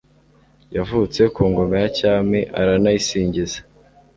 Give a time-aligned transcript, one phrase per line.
[0.75, 3.59] yavutse ku ngoma ya cyami aranayisingiza